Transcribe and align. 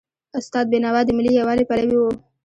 استاد 0.39 0.65
بینوا 0.71 1.01
د 1.05 1.09
ملي 1.17 1.31
یووالي 1.39 1.65
پلوی 1.69 1.97
و. 1.99 2.03